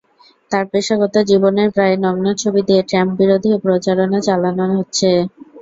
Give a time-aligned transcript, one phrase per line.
[0.51, 5.09] তাঁর পেশাগত জীবনের প্রায় নগ্ন ছবি দিয়ে ট্রাম্প-বিরোধী প্রচারণা চালানো হচ্ছে।